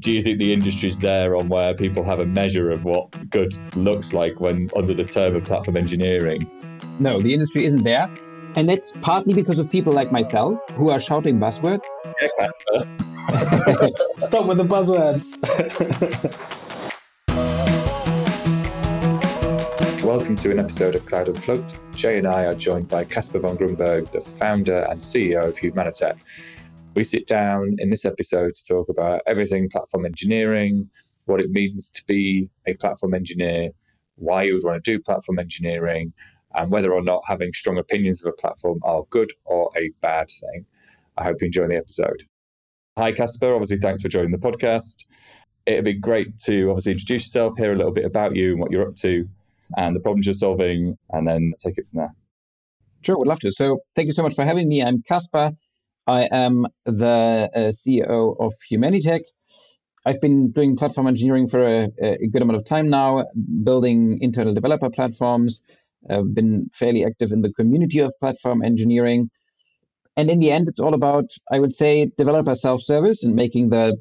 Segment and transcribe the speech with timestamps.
[0.00, 3.54] do you think the industry's there on where people have a measure of what good
[3.76, 6.50] looks like when under the term of platform engineering?
[6.98, 8.10] No, the industry isn't there.
[8.56, 11.82] And that's partly because of people like myself who are shouting buzzwords.
[12.22, 12.88] Yeah, Kaspar.
[14.26, 15.36] Stop with the buzzwords.
[20.02, 21.74] Welcome to an episode of Cloud Unplugged.
[21.94, 26.18] Jay and I are joined by Kaspar von Grünberg, the founder and CEO of Humanitec.
[26.94, 30.90] We sit down in this episode to talk about everything platform engineering,
[31.26, 33.70] what it means to be a platform engineer,
[34.16, 36.12] why you would want to do platform engineering,
[36.54, 40.28] and whether or not having strong opinions of a platform are good or a bad
[40.30, 40.66] thing.
[41.16, 42.24] I hope you enjoy the episode.
[42.98, 43.54] Hi, Kaspar.
[43.54, 45.04] Obviously, thanks for joining the podcast.
[45.66, 48.72] It'd be great to obviously introduce yourself, hear a little bit about you and what
[48.72, 49.28] you're up to,
[49.76, 52.14] and the problems you're solving, and then take it from there.
[53.02, 53.52] Sure, would love to.
[53.52, 54.82] So, thank you so much for having me.
[54.82, 55.52] I'm Kaspar.
[56.10, 59.20] I am the uh, CEO of Humanitec.
[60.04, 63.26] I've been doing platform engineering for a, a, good amount of time now,
[63.62, 65.62] building internal developer platforms.
[66.10, 69.30] I've been fairly active in the community of platform engineering.
[70.16, 73.68] And in the end, it's all about, I would say, developer self service and making
[73.68, 73.96] the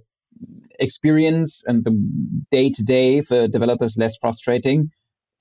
[0.79, 1.91] experience and the
[2.49, 4.89] day to day for developers less frustrating.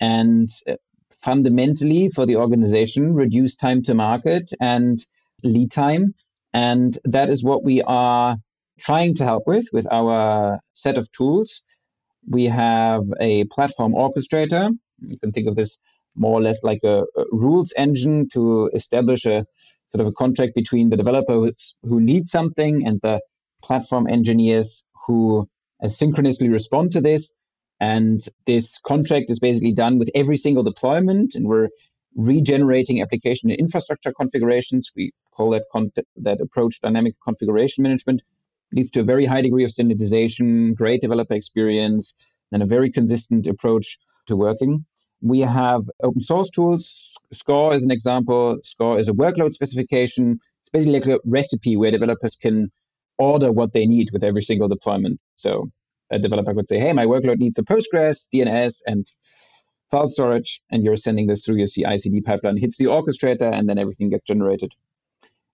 [0.01, 0.75] And uh,
[1.23, 4.99] fundamentally, for the organization, reduce time to market and
[5.43, 6.15] lead time
[6.59, 8.37] and that is what we are
[8.81, 11.63] trying to help with with our set of tools.
[12.29, 14.65] We have a platform orchestrator.
[15.13, 15.79] You can think of this
[16.17, 19.47] more or less like a, a rules engine to establish a
[19.87, 21.37] sort of a contract between the developer
[21.89, 23.21] who needs something and the
[23.63, 25.49] platform engineers who
[25.87, 27.37] synchronously respond to this.
[27.79, 31.69] And this contract is basically done with every single deployment, and we're
[32.17, 34.91] regenerating application and infrastructure configurations.
[34.97, 38.21] We call that con- that approach dynamic configuration management.
[38.73, 42.15] Leads to a very high degree of standardization, great developer experience,
[42.53, 44.85] and a very consistent approach to working.
[45.23, 46.83] We have open source tools.
[47.33, 48.59] SCORE is an example.
[48.63, 50.39] SCORE is a workload specification.
[50.61, 52.71] It's basically like a recipe where developers can
[53.19, 55.21] order what they need with every single deployment.
[55.37, 55.71] So
[56.11, 59.07] a developer could say, hey, my workload needs a Postgres, DNS, and
[59.91, 63.79] file storage, and you're sending this through your CI/CD pipeline, hits the orchestrator, and then
[63.79, 64.73] everything gets generated.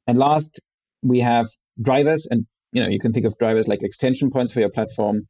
[0.06, 0.60] And last,
[1.02, 1.46] we have
[1.80, 5.28] drivers, and you know you can think of drivers like extension points for your platform.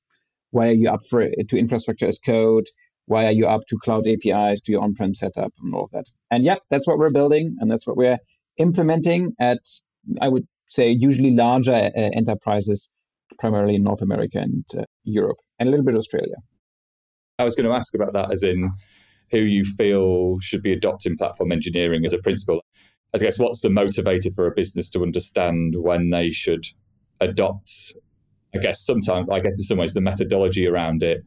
[0.50, 2.66] Why are you up for to infrastructure as code?
[3.06, 6.06] Why are you up to cloud APIs, to your on-prem setup, and all of that?
[6.30, 8.18] And yeah, that's what we're building, and that's what we're
[8.58, 9.58] implementing at,
[10.20, 12.90] I would say, usually larger uh, enterprises,
[13.38, 16.36] primarily in North America and uh, Europe, and a little bit Australia.
[17.38, 18.70] I was going to ask about that, as in
[19.30, 22.64] who you feel should be adopting platform engineering as a principle.
[23.14, 26.66] I guess what's the motivator for a business to understand when they should
[27.20, 27.94] adopt?
[28.54, 31.24] I guess sometimes, I guess in some ways, the methodology around it,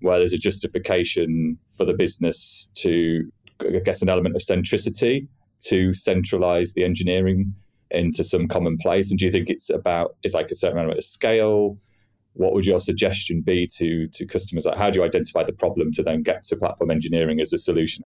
[0.00, 5.28] where there's a justification for the business to, I guess, an element of centricity
[5.66, 7.54] to centralize the engineering
[7.90, 9.10] into some common place.
[9.10, 11.78] And do you think it's about, it's like a certain amount of scale?
[12.34, 14.66] what would your suggestion be to to customers?
[14.66, 17.58] Like how do you identify the problem to then get to platform engineering as a
[17.58, 18.04] solution?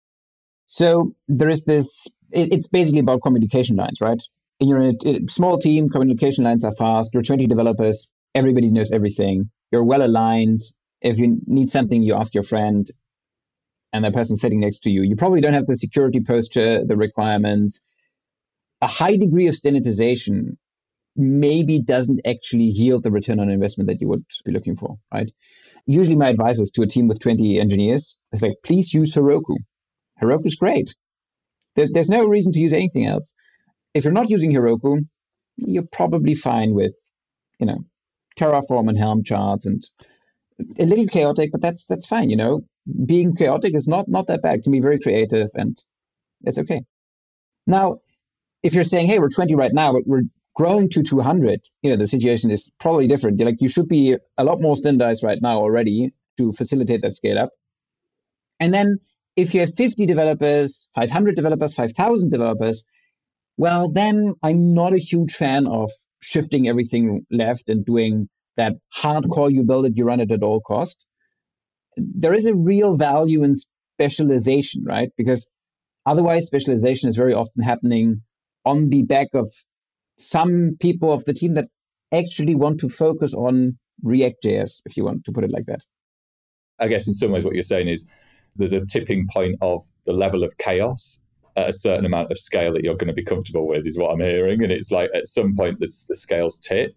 [0.67, 2.07] So there is this.
[2.33, 4.21] It, it's basically about communication lines, right?
[4.61, 5.89] You're in a, a small team.
[5.89, 7.13] Communication lines are fast.
[7.13, 8.09] You're 20 developers.
[8.35, 9.51] Everybody knows everything.
[9.71, 10.61] You're well aligned.
[11.01, 12.87] If you need something, you ask your friend,
[13.93, 15.01] and the person sitting next to you.
[15.03, 17.81] You probably don't have the security posture, the requirements.
[18.81, 20.57] A high degree of standardization
[21.15, 25.31] maybe doesn't actually yield the return on investment that you would be looking for, right?
[25.85, 29.57] Usually my advice is to a team with 20 engineers, it's like, please use Heroku.
[30.21, 30.95] Heroku is great.
[31.75, 33.35] There's, there's no reason to use anything else.
[33.93, 35.05] If you're not using Heroku,
[35.57, 36.93] you're probably fine with,
[37.59, 37.85] you know,
[38.39, 39.83] Terraform and Helm charts and
[40.79, 42.61] a little chaotic, but that's that's fine, you know.
[43.05, 44.59] Being chaotic is not not that bad.
[44.59, 45.77] It can be very creative and
[46.43, 46.83] it's okay.
[47.65, 47.99] Now,
[48.61, 50.23] if you're saying, hey, we're 20 right now, but we're
[50.55, 53.39] growing to 200, you know, the situation is probably different.
[53.41, 57.39] Like you should be a lot more standardized right now already to facilitate that scale
[57.39, 57.51] up.
[58.59, 58.97] And then
[59.35, 62.85] if you have 50 developers, 500 developers, 5,000 developers,
[63.57, 65.91] well, then I'm not a huge fan of
[66.21, 70.61] shifting everything left and doing that hardcore, you build it, you run it at all
[70.61, 71.05] cost.
[71.97, 75.09] There is a real value in specialization, right?
[75.17, 75.49] Because
[76.05, 78.21] otherwise specialization is very often happening
[78.65, 79.49] on the back of
[80.17, 81.67] some people of the team that
[82.11, 85.81] actually want to focus on React.js, if you want to put it like that.
[86.79, 88.09] I guess in some ways, what you're saying is
[88.55, 91.19] there's a tipping point of the level of chaos
[91.55, 94.11] at a certain amount of scale that you're going to be comfortable with, is what
[94.11, 94.63] I'm hearing.
[94.63, 96.93] And it's like at some point, that's the scales tip.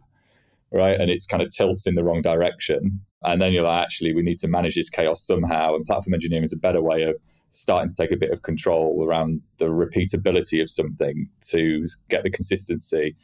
[0.73, 0.99] right?
[1.01, 3.01] And it's kind of tilts in the wrong direction.
[3.23, 5.75] And then you're like, actually, we need to manage this chaos somehow.
[5.75, 7.17] And platform engineering is a better way of
[7.51, 12.31] starting to take a bit of control around the repeatability of something to get the
[12.31, 13.17] consistency.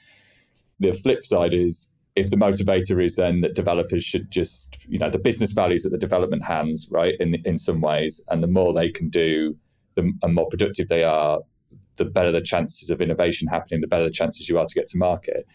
[0.80, 5.08] The flip side is if the motivator is then that developers should just, you know,
[5.08, 8.72] the business values at the development hands, right, in in some ways, and the more
[8.72, 9.56] they can do,
[9.94, 11.40] the and more productive they are,
[11.96, 14.86] the better the chances of innovation happening, the better the chances you are to get
[14.88, 15.46] to market.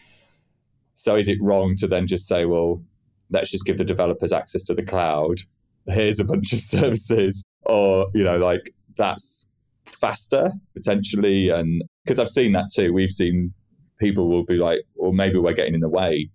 [0.96, 2.82] So is it wrong to then just say, well,
[3.30, 5.42] let's just give the developers access to the cloud?
[5.86, 9.48] Here's a bunch of services, or you know, like that's
[9.86, 12.94] faster potentially, and because I've seen that too.
[12.94, 13.54] We've seen
[14.00, 16.30] people will be like, or maybe we're getting in the way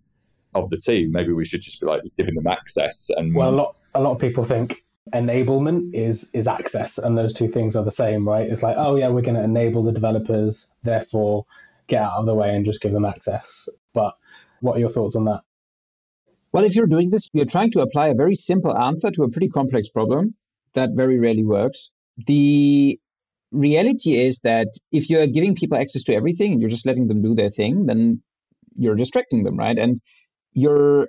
[0.54, 1.12] of the team.
[1.12, 3.10] Maybe we should just be like giving them access.
[3.16, 4.76] And well, a lot a lot of people think
[5.14, 8.48] enablement is is access, and those two things are the same, right?
[8.48, 11.46] It's like, oh yeah, we're going to enable the developers, therefore
[11.88, 13.68] get out of the way and just give them access.
[13.92, 14.14] But
[14.60, 15.40] what are your thoughts on that?
[16.52, 19.30] Well, if you're doing this, you're trying to apply a very simple answer to a
[19.30, 20.34] pretty complex problem
[20.74, 21.90] that very rarely works.
[22.26, 23.00] The
[23.50, 27.22] reality is that if you're giving people access to everything and you're just letting them
[27.22, 28.22] do their thing, then
[28.76, 29.78] you're distracting them, right?
[29.78, 30.00] And
[30.52, 31.08] you're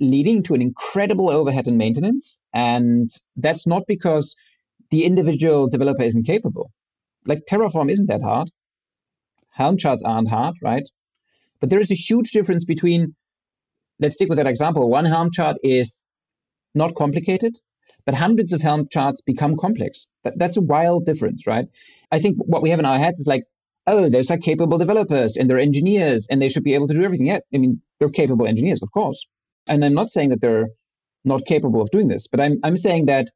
[0.00, 2.38] leading to an incredible overhead in maintenance.
[2.52, 4.36] And that's not because
[4.90, 6.70] the individual developer isn't capable.
[7.26, 8.50] Like Terraform isn't that hard.
[9.50, 10.88] Helm charts aren't hard, right?
[11.60, 13.14] But there is a huge difference between,
[14.00, 14.90] let's stick with that example.
[14.90, 16.04] One Helm chart is
[16.74, 17.58] not complicated,
[18.04, 20.08] but hundreds of Helm charts become complex.
[20.24, 21.66] That, that's a wild difference, right?
[22.10, 23.44] I think what we have in our heads is like,
[23.86, 27.02] oh, those are capable developers and they're engineers and they should be able to do
[27.02, 27.26] everything.
[27.26, 29.26] Yeah, I mean, they're capable engineers, of course.
[29.66, 30.68] And I'm not saying that they're
[31.24, 33.28] not capable of doing this, but I'm, I'm saying that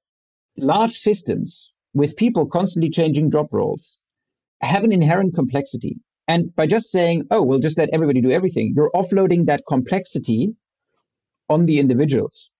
[0.57, 3.97] large systems with people constantly changing job roles
[4.61, 5.97] have an inherent complexity.
[6.29, 10.55] And by just saying, oh, we'll just let everybody do everything, you're offloading that complexity
[11.49, 12.51] on the individuals.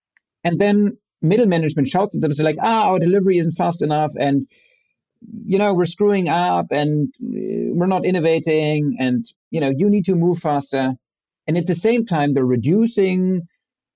[0.45, 4.13] And then middle management shouts at them, say like, ah, our delivery isn't fast enough.
[4.19, 4.47] And,
[5.45, 8.97] you know, we're screwing up and uh, we're not innovating.
[8.99, 10.95] And, you know, you need to move faster.
[11.47, 13.43] And at the same time, they're reducing,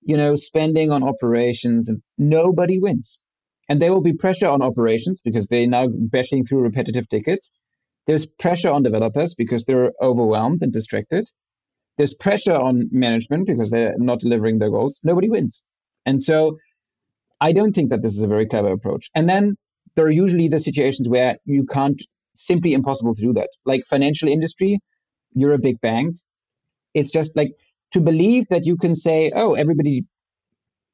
[0.02, 3.20] you know, spending on operations and nobody wins.
[3.68, 7.52] And there will be pressure on operations because they're now bashing through repetitive tickets.
[8.06, 11.28] There's pressure on developers because they're overwhelmed and distracted.
[11.96, 15.00] There's pressure on management because they're not delivering their goals.
[15.04, 15.62] Nobody wins.
[16.06, 16.56] And so
[17.40, 19.10] I don't think that this is a very clever approach.
[19.14, 19.56] And then
[20.00, 22.02] there are usually the situations where you can't
[22.34, 23.50] simply impossible to do that.
[23.66, 24.78] Like financial industry,
[25.34, 26.16] you're a big bank.
[26.94, 27.50] It's just like
[27.92, 30.06] to believe that you can say, oh, everybody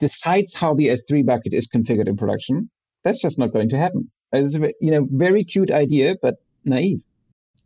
[0.01, 2.69] decides how the S3 bucket is configured in production.
[3.05, 4.11] That's just not going to happen.
[4.33, 7.05] It's a you know very cute idea, but naive.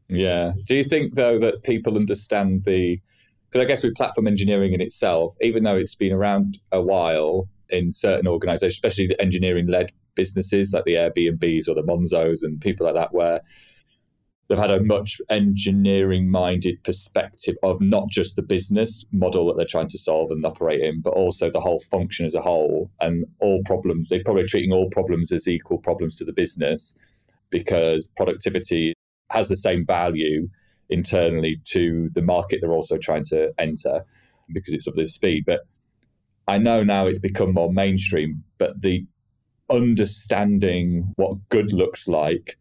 [0.09, 0.53] Yeah.
[0.67, 3.01] Do you think though that people understand the?
[3.49, 7.49] Because I guess with platform engineering in itself, even though it's been around a while
[7.71, 9.91] in certain organizations, especially the engineering led
[10.21, 13.41] businesses like the Airbnbs or the Monzos and people like that, where
[14.47, 19.75] they've had a much engineering minded perspective of not just the business model that they're
[19.75, 23.25] trying to solve and operate in, but also the whole function as a whole and
[23.41, 24.09] all problems.
[24.09, 26.97] They're probably treating all problems as equal problems to the business
[27.51, 28.93] because productivity
[29.31, 30.49] has the same value
[30.91, 34.05] internally to the market they're also trying to enter
[34.53, 35.45] because it's of the speed.
[35.47, 35.61] But
[36.49, 39.07] I know now it's become more mainstream, but the
[39.71, 42.59] understanding what good looks like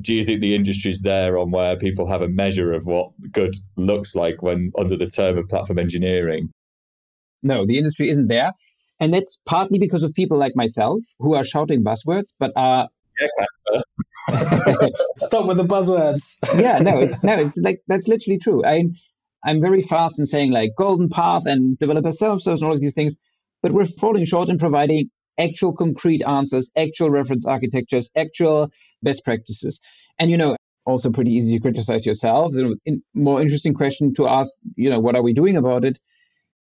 [0.00, 3.54] do you think the industry's there on where people have a measure of what good
[3.76, 6.50] looks like when under the term of platform engineering?
[7.42, 8.52] No, the industry isn't there.
[9.00, 12.88] And that's partly because of people like myself who are shouting buzzwords, but are
[13.20, 14.90] yeah, Kaspar.
[15.18, 16.38] Stop with the buzzwords.
[16.58, 18.64] yeah, no, it's, no, it's like that's literally true.
[18.64, 18.84] I,
[19.44, 22.94] I'm very fast in saying like golden path and developer self-service and all of these
[22.94, 23.16] things,
[23.60, 28.70] but we're falling short in providing actual concrete answers, actual reference architectures, actual
[29.02, 29.80] best practices.
[30.18, 32.52] And, you know, also pretty easy to criticize yourself.
[33.14, 36.00] More interesting question to ask, you know, what are we doing about it?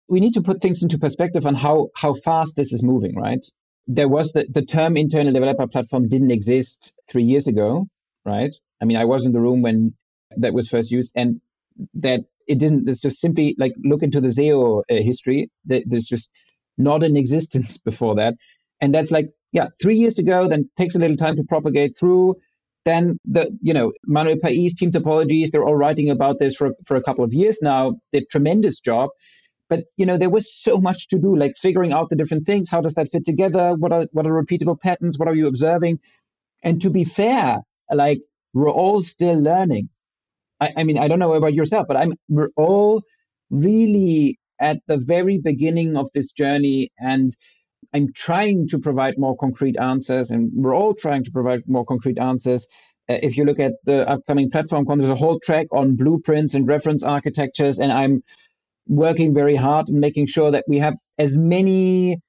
[0.08, 3.44] We need to put things into perspective on how, how fast this is moving, right?
[3.86, 7.88] There was the, the term internal developer platform didn't exist three years ago,
[8.24, 8.54] right?
[8.80, 9.94] I mean, I was in the room when
[10.36, 11.40] that was first used and
[11.94, 15.50] that it didn't, it's just simply like look into the SEO uh, history.
[15.64, 16.30] There's just
[16.78, 18.34] not in existence before that.
[18.80, 22.36] And that's like, yeah, three years ago, then takes a little time to propagate through.
[22.84, 26.96] Then the, you know, Manuel Pais, team topologies, they're all writing about this for, for
[26.96, 27.96] a couple of years now.
[28.12, 29.10] Did tremendous job.
[29.68, 32.70] But you know, there was so much to do, like figuring out the different things.
[32.70, 33.74] How does that fit together?
[33.74, 35.18] What are what are repeatable patterns?
[35.18, 36.00] What are you observing?
[36.64, 37.60] And to be fair,
[37.92, 38.20] like
[38.54, 39.90] we're all still learning.
[40.60, 43.02] I, I mean, I don't know about yourself, but I'm we're all
[43.50, 47.36] really at the very beginning of this journey and
[47.92, 52.18] I'm trying to provide more concrete answers, and we're all trying to provide more concrete
[52.18, 52.66] answers.
[53.08, 56.66] Uh, if you look at the upcoming platform, there's a whole track on blueprints and
[56.66, 58.22] reference architectures, and I'm
[58.88, 62.20] working very hard and making sure that we have as many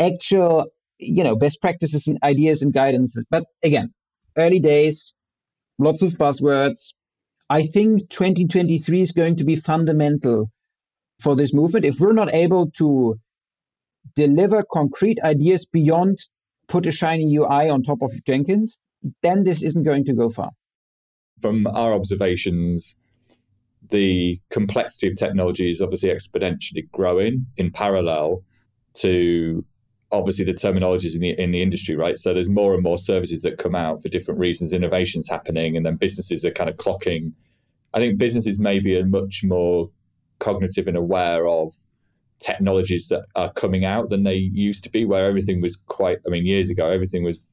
[0.00, 0.68] actual,
[0.98, 3.22] you know, best practices and ideas and guidance.
[3.30, 3.92] But again,
[4.36, 5.14] early days,
[5.78, 6.94] lots of buzzwords.
[7.50, 10.50] I think 2023 is going to be fundamental
[11.24, 11.86] for this movement.
[11.86, 13.18] If we're not able to
[14.14, 16.18] deliver concrete ideas beyond
[16.68, 18.78] put a shiny UI on top of Jenkins,
[19.22, 20.50] then this isn't going to go far.
[21.40, 22.94] From our observations,
[23.90, 28.42] the complexity of technology is obviously exponentially growing in parallel
[28.94, 29.64] to
[30.12, 32.18] obviously the terminologies in the in the industry, right?
[32.18, 35.84] So there's more and more services that come out for different reasons, innovations happening, and
[35.84, 37.32] then businesses are kind of clocking.
[37.94, 39.90] I think businesses maybe are much more
[40.38, 41.74] cognitive and aware of
[42.40, 46.30] technologies that are coming out than they used to be, where everything was quite, I
[46.30, 47.46] mean, years ago, everything was,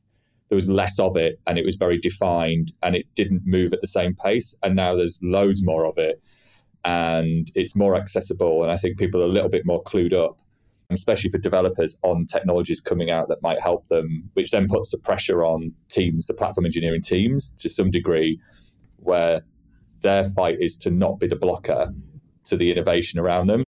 [0.50, 3.82] there was less of it and it was very defined and it didn't move at
[3.82, 4.56] the same pace.
[4.64, 6.22] And now there's loads more of it
[6.84, 8.64] and it's more accessible.
[8.64, 10.42] And I think people are a little bit more clued up,
[10.90, 14.98] especially for developers, on technologies coming out that might help them, which then puts the
[14.98, 18.40] pressure on teams, the platform engineering teams to some degree,
[18.98, 19.42] where
[20.02, 21.94] their fight is to not be the blocker
[22.46, 23.64] to the innovation around them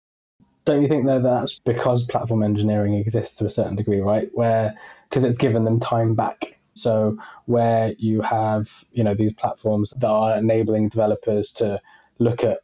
[0.65, 4.29] don't you think though that's because platform engineering exists to a certain degree, right?
[4.33, 4.73] Where
[5.09, 6.59] because it's given them time back.
[6.73, 11.81] So where you have you know these platforms that are enabling developers to
[12.19, 12.59] look at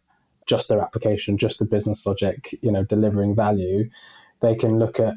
[0.46, 3.90] just their application, just the business logic, you know, delivering value,
[4.40, 5.16] they can look at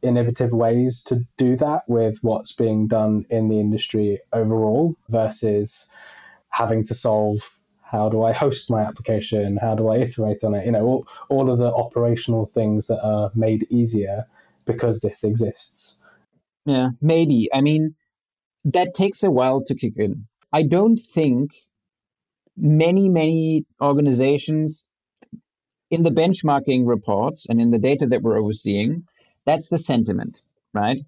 [0.00, 5.90] innovative ways to do that with what's being done in the industry overall versus
[6.48, 7.58] having to solve
[7.92, 9.58] how do I host my application?
[9.58, 10.64] How do I iterate on it?
[10.64, 14.24] You know, all, all of the operational things that are made easier
[14.64, 15.98] because this exists.
[16.64, 17.50] Yeah, maybe.
[17.52, 17.94] I mean,
[18.64, 20.26] that takes a while to kick in.
[20.54, 21.50] I don't think
[22.56, 24.86] many, many organizations
[25.90, 29.04] in the benchmarking reports and in the data that we're overseeing,
[29.44, 30.40] that's the sentiment,
[30.72, 31.02] right?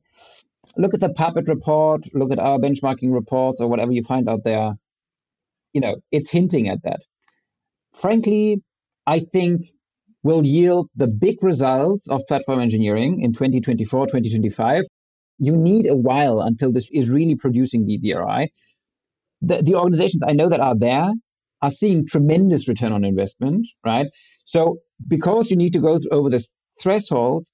[0.76, 4.44] Look at the Puppet report, look at our benchmarking reports or whatever you find out
[4.44, 4.74] there
[5.74, 7.00] you know, it's hinting at that.
[7.94, 8.62] Frankly,
[9.06, 9.66] I think
[10.24, 14.84] will yield the big results of platform engineering in 2024, 2025.
[15.38, 18.50] You need a while until this is really producing the DRI.
[19.42, 21.12] The, the organizations I know that are there
[21.62, 24.06] are seeing tremendous return on investment, right?
[24.46, 24.78] So
[25.08, 27.46] because you need to go over this threshold,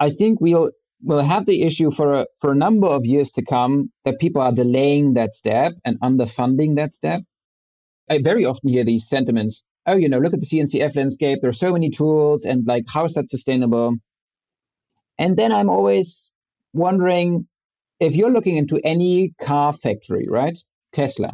[0.00, 0.70] I think we'll
[1.02, 4.42] we'll have the issue for a for a number of years to come that people
[4.42, 7.22] are delaying that step and underfunding that step.
[8.08, 9.62] I very often hear these sentiments.
[9.86, 11.40] Oh, you know, look at the CNCF landscape.
[11.40, 13.96] There are so many tools, and like, how is that sustainable?
[15.18, 16.30] And then I'm always
[16.72, 17.46] wondering
[18.00, 20.58] if you're looking into any car factory, right?
[20.92, 21.32] Tesla,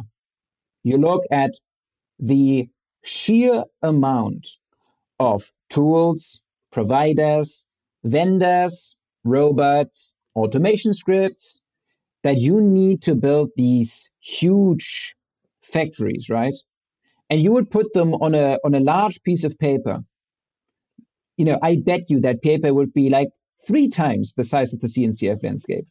[0.83, 1.51] you look at
[2.19, 2.69] the
[3.03, 4.47] sheer amount
[5.19, 7.65] of tools, providers,
[8.03, 11.59] vendors, robots, automation scripts
[12.23, 15.15] that you need to build these huge
[15.71, 16.55] factories, right?
[17.29, 20.03] And you would put them on a on a large piece of paper.
[21.37, 23.29] You know, I bet you that paper would be like
[23.65, 25.85] three times the size of the CNCF landscape.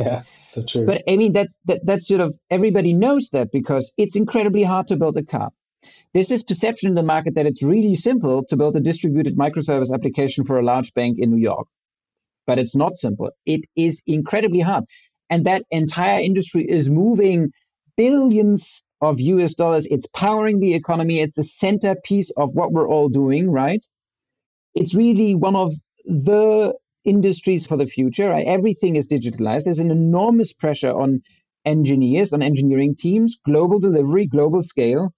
[0.00, 0.86] Yeah, so true.
[0.86, 4.88] But I mean, that's that, that's sort of everybody knows that because it's incredibly hard
[4.88, 5.50] to build a car.
[6.14, 9.92] There's this perception in the market that it's really simple to build a distributed microservice
[9.92, 11.68] application for a large bank in New York,
[12.46, 13.30] but it's not simple.
[13.44, 14.84] It is incredibly hard,
[15.28, 17.52] and that entire industry is moving
[17.96, 19.86] billions of US dollars.
[19.86, 21.20] It's powering the economy.
[21.20, 23.84] It's the centerpiece of what we're all doing, right?
[24.74, 25.74] It's really one of
[26.04, 26.74] the
[27.04, 28.30] industries for the future.
[28.30, 28.46] Right?
[28.46, 29.64] Everything is digitalized.
[29.64, 31.22] There's an enormous pressure on
[31.64, 35.12] engineers, on engineering teams, global delivery, global scale.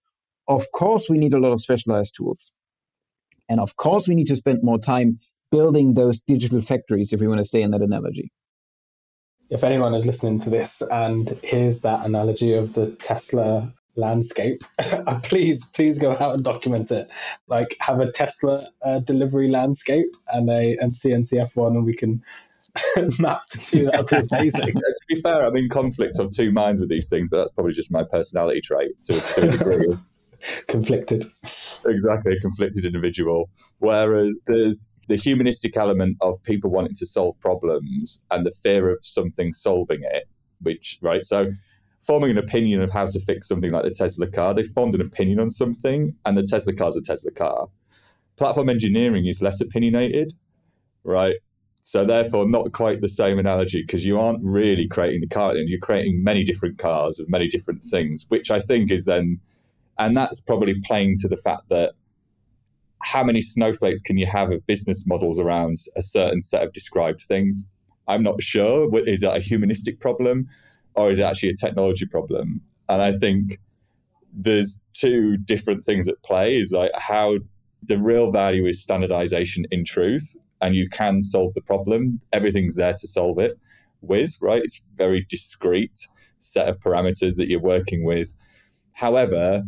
[0.49, 2.53] Of course, we need a lot of specialized tools.
[3.49, 5.19] And of course, we need to spend more time
[5.51, 8.31] building those digital factories if we want to stay in that analogy
[9.50, 14.62] if anyone is listening to this and hears that analogy of the Tesla landscape,
[15.23, 17.09] please, please go out and document it.
[17.49, 22.23] Like have a Tesla uh, delivery landscape and a and CNCF one, and we can
[23.19, 23.87] map the two.
[23.87, 24.73] That would be amazing.
[24.73, 27.73] to be fair, I'm in conflict of two minds with these things, but that's probably
[27.73, 29.99] just my personality trait to, to a degree.
[30.68, 31.26] conflicted.
[31.87, 33.50] Exactly, a conflicted individual.
[33.78, 38.99] Whereas there's the humanistic element of people wanting to solve problems and the fear of
[39.02, 40.28] something solving it,
[40.61, 41.25] which, right?
[41.25, 41.50] So,
[42.07, 45.00] forming an opinion of how to fix something like the Tesla car, they formed an
[45.00, 47.68] opinion on something, and the Tesla car is a Tesla car.
[48.37, 50.33] Platform engineering is less opinionated,
[51.04, 51.37] right?
[51.83, 55.68] So therefore, not quite the same analogy because you aren't really creating the car; and
[55.68, 59.40] you're creating many different cars of many different things, which I think is then,
[59.99, 61.93] and that's probably playing to the fact that
[63.02, 67.23] how many snowflakes can you have of business models around a certain set of described
[67.23, 67.67] things?
[68.07, 68.88] I'm not sure.
[69.09, 70.49] Is that a humanistic problem,
[70.95, 72.61] or is it actually a technology problem?
[72.88, 73.61] And I think
[74.33, 76.59] there's two different things at play.
[76.59, 77.38] Is like how
[77.83, 82.19] the real value is standardization in truth, and you can solve the problem.
[82.33, 83.59] Everything's there to solve it
[84.00, 84.62] with, right?
[84.62, 86.09] It's a very discrete
[86.40, 88.33] set of parameters that you're working with.
[88.93, 89.64] However,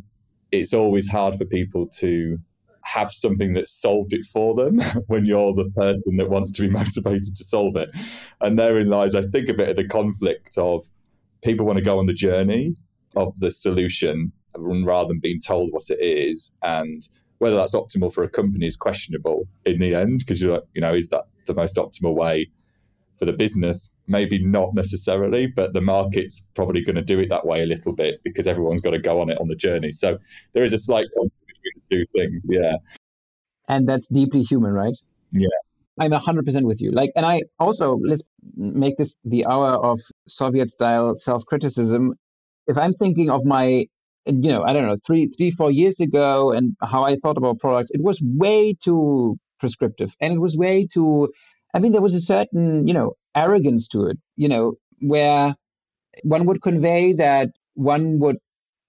[0.53, 2.39] it's always hard for people to
[2.83, 6.71] have something that solved it for them when you're the person that wants to be
[6.71, 7.91] motivated to solve it.
[8.41, 10.91] And therein lies, I think, a bit of the conflict of
[11.43, 12.75] people want to go on the journey
[13.17, 16.53] of the solution rather than being told what it is.
[16.63, 17.07] And
[17.39, 20.81] whether that's optimal for a company is questionable in the end because you're like, you
[20.81, 22.49] know, is that the most optimal way
[23.21, 23.95] for the business?
[24.09, 27.95] Maybe not necessarily, but the market's probably going to do it that way a little
[27.95, 29.93] bit because everyone's got to go on it on the journey.
[29.93, 30.19] So
[30.55, 32.43] there is a slight conflict between the two things.
[32.49, 32.77] Yeah.
[33.69, 34.97] And that's deeply human, right?
[35.31, 35.47] Yeah.
[36.01, 36.91] I'm 100% with you.
[36.91, 38.25] Like, and I also, let's
[38.57, 42.15] make this the hour of Soviet style self criticism.
[42.67, 43.85] If I'm thinking of my
[44.27, 47.59] you know, I don't know, three, three, four years ago, and how I thought about
[47.59, 51.33] products, it was way too prescriptive, and it was way too.
[51.75, 55.55] I mean, there was a certain, you know, arrogance to it, you know, where
[56.25, 58.39] one would convey that one would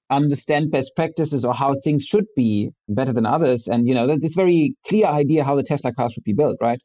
[0.10, 4.36] understand best practices or how things should be better than others, and you know, this
[4.36, 6.82] very clear idea how the Tesla car should be built, right?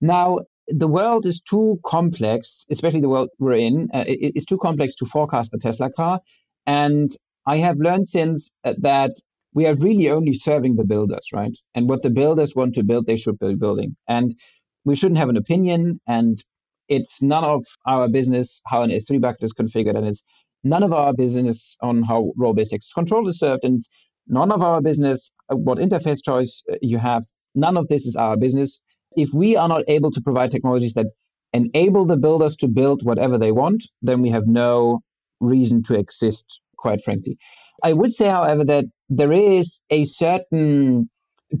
[0.00, 4.58] Now, the world is too complex, especially the world we're in, uh, it, it's too
[4.58, 6.20] complex to forecast the Tesla car.
[6.66, 7.10] And
[7.46, 9.12] I have learned since uh, that
[9.54, 11.56] we are really only serving the builders, right?
[11.74, 13.96] And what the builders want to build, they should be building.
[14.08, 14.34] And
[14.84, 16.00] we shouldn't have an opinion.
[16.06, 16.42] And
[16.88, 19.96] it's none of our business how an S3 bucket is configured.
[19.96, 20.24] And it's
[20.64, 23.64] none of our business on how role-based access control is served.
[23.64, 23.80] And
[24.26, 27.24] none of our business uh, what interface choice uh, you have.
[27.54, 28.80] None of this is our business.
[29.16, 31.06] If we are not able to provide technologies that
[31.52, 35.00] enable the builders to build whatever they want, then we have no
[35.40, 37.36] reason to exist quite frankly.
[37.82, 41.10] I would say, however, that there is a certain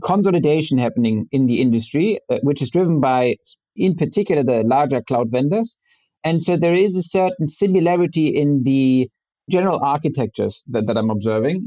[0.00, 3.36] consolidation happening in the industry, uh, which is driven by,
[3.76, 5.76] in particular, the larger cloud vendors.
[6.24, 9.10] And so there is a certain similarity in the
[9.50, 11.66] general architectures that, that I'm observing.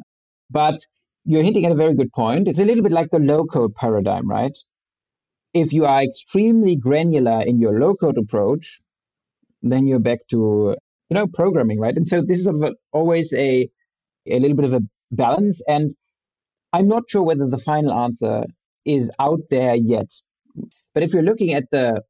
[0.50, 0.80] But
[1.26, 2.48] you're hinting at a very good point.
[2.48, 4.58] It's a little bit like the low code paradigm, right?
[5.54, 8.80] If you are extremely granular in your low code approach,
[9.62, 10.76] then you're back to
[11.10, 12.50] you know programming right and so this is
[12.92, 13.68] always a
[14.28, 15.94] a little bit of a balance and
[16.76, 18.44] i'm not sure whether the final answer
[18.86, 20.12] is out there yet
[20.94, 22.02] but if you're looking at the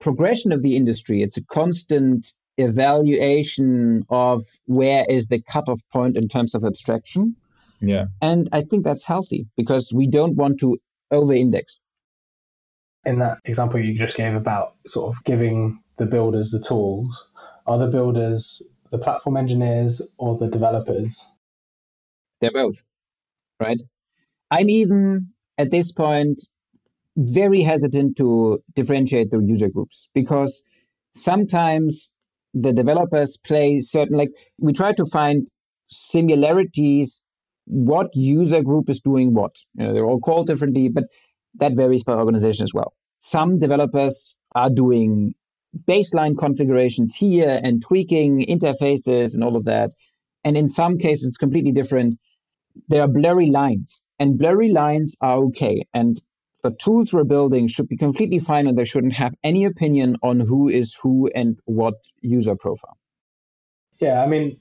[0.00, 6.28] progression of the industry it's a constant evaluation of where is the cutoff point in
[6.28, 7.36] terms of abstraction
[7.80, 10.76] yeah and i think that's healthy because we don't want to
[11.10, 11.80] over index
[13.04, 17.30] in that example you just gave about sort of giving the builders the tools
[17.66, 21.30] are the builders the platform engineers or the developers?
[22.40, 22.84] They're both,
[23.60, 23.80] right?
[24.50, 26.40] I'm even at this point
[27.16, 30.64] very hesitant to differentiate the user groups because
[31.12, 32.12] sometimes
[32.54, 35.48] the developers play certain like we try to find
[35.88, 37.22] similarities
[37.66, 41.04] what user group is doing what you know they're all called differently but
[41.54, 45.34] that varies by organization as well some developers are doing
[45.86, 49.90] baseline configurations here and tweaking interfaces and all of that.
[50.44, 52.18] And in some cases, it's completely different.
[52.88, 55.86] There are blurry lines, and blurry lines are okay.
[55.94, 56.20] And
[56.62, 60.40] the tools we're building should be completely fine, and they shouldn't have any opinion on
[60.40, 62.96] who is who and what user profile.
[64.00, 64.58] Yeah, I mean,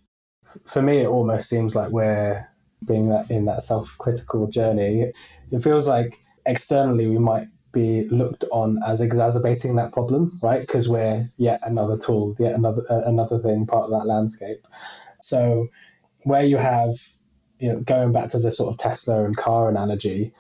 [0.66, 2.48] for me, it almost seems like we're
[2.88, 5.12] being that in that self-critical journey.
[5.52, 6.16] It feels like
[6.46, 10.62] externally we might be looked on as exacerbating that problem, right?
[10.62, 14.66] Because we're yet another tool, yet another uh, another thing part of that landscape.
[15.22, 15.68] So
[16.24, 16.96] where you have,
[17.60, 20.34] you know, going back to the sort of Tesla and car analogy,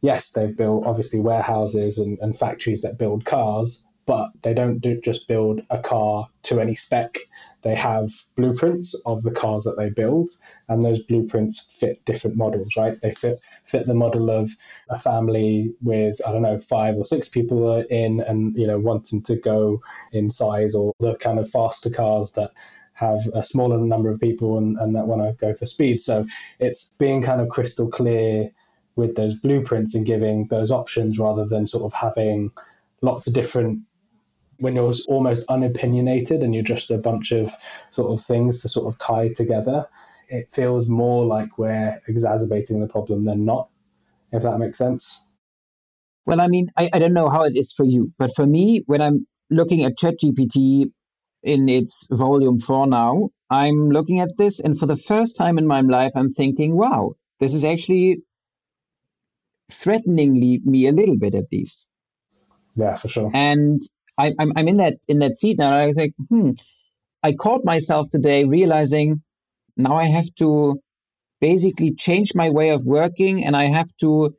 [0.00, 4.98] yes, they've built obviously warehouses and, and factories that build cars, but they don't do,
[5.00, 7.18] just build a car to any spec.
[7.60, 10.30] They have blueprints of the cars that they build,
[10.68, 12.96] and those blueprints fit different models, right?
[13.02, 14.50] They fit fit the model of
[14.88, 19.22] a family with I don't know five or six people in, and you know wanting
[19.24, 22.52] to go in size, or the kind of faster cars that
[22.98, 26.00] have a smaller number of people and, and that want to go for speed.
[26.00, 26.26] So
[26.58, 28.50] it's being kind of crystal clear
[28.96, 32.50] with those blueprints and giving those options rather than sort of having
[33.00, 33.82] lots of different
[34.58, 37.54] when you're almost unopinionated and you're just a bunch of
[37.92, 39.86] sort of things to sort of tie together,
[40.28, 43.68] it feels more like we're exacerbating the problem than not,
[44.32, 45.20] if that makes sense.
[46.26, 48.82] Well, I mean, I, I don't know how it is for you, but for me,
[48.86, 50.90] when I'm looking at ChatGPT
[51.42, 55.66] in its volume four now, I'm looking at this, and for the first time in
[55.66, 58.22] my life, I'm thinking, wow, this is actually
[59.70, 61.86] threateningly me a little bit at least.
[62.74, 63.30] Yeah, for sure.
[63.34, 63.80] And
[64.16, 65.72] I, I'm I'm in that in that seat now.
[65.72, 66.50] I was like, hmm.
[67.22, 69.22] I caught myself today realizing
[69.76, 70.80] now I have to
[71.40, 74.34] basically change my way of working, and I have to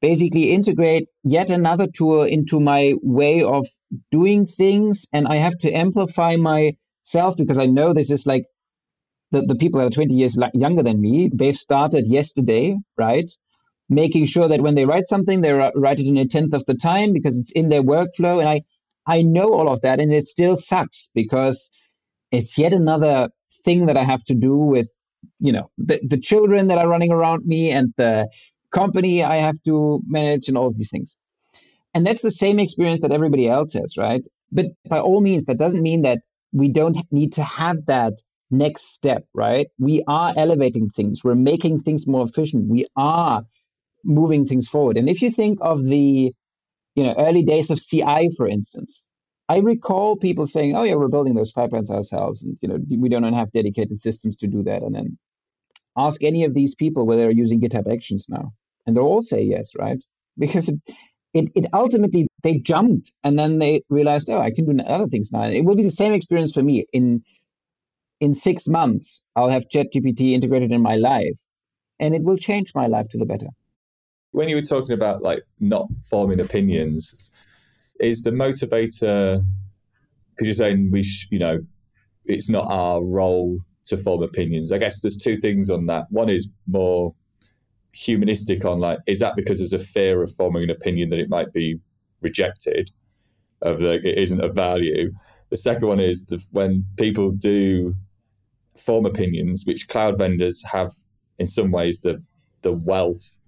[0.00, 3.66] basically integrate yet another tool into my way of
[4.10, 8.44] doing things, and I have to amplify myself because I know this is like
[9.30, 13.30] the, the people that are 20 years younger than me, they've started yesterday, right?
[13.88, 16.74] Making sure that when they write something, they write it in a tenth of the
[16.74, 18.40] time because it's in their workflow.
[18.40, 18.62] And I,
[19.06, 21.70] I know all of that, and it still sucks because
[22.32, 23.30] it's yet another
[23.64, 24.88] thing that I have to do with,
[25.38, 28.28] you know, the, the children that are running around me and the
[28.72, 31.16] company I have to manage and all of these things.
[31.94, 34.26] And that's the same experience that everybody else has, right?
[34.52, 36.20] But by all means, that doesn't mean that
[36.52, 38.14] we don't need to have that
[38.50, 39.66] next step, right?
[39.78, 41.24] We are elevating things.
[41.24, 42.68] We're making things more efficient.
[42.68, 43.42] We are
[44.04, 44.96] moving things forward.
[44.96, 46.32] And if you think of the,
[46.94, 49.04] you know, early days of CI, for instance,
[49.48, 53.08] I recall people saying, "Oh yeah, we're building those pipelines ourselves, and you know, we
[53.08, 55.18] don't have dedicated systems to do that." And then
[55.96, 58.52] ask any of these people whether they're using GitHub Actions now,
[58.86, 59.98] and they'll all say yes, right?
[60.38, 60.80] Because it,
[61.32, 65.32] it, it ultimately they jumped and then they realized, oh, I can do other things
[65.32, 65.44] now.
[65.44, 67.22] It will be the same experience for me in
[68.20, 71.36] in six months, I'll have ChatGPT integrated in my life,
[71.98, 73.48] and it will change my life to the better.
[74.32, 77.14] When you were talking about like not forming opinions,
[78.00, 79.42] is the motivator
[80.30, 81.60] because you're saying we, sh- you know,
[82.26, 84.72] it's not our role to form opinions.
[84.72, 86.06] I guess there's two things on that.
[86.10, 87.14] One is more
[87.92, 91.30] humanistic on like, is that because there's a fear of forming an opinion that it
[91.30, 91.78] might be
[92.20, 92.90] rejected,
[93.62, 95.12] of like it isn't of value.
[95.50, 97.94] The second one is the, when people do
[98.76, 100.92] form opinions, which cloud vendors have
[101.38, 102.22] in some ways the
[102.62, 103.38] the wealth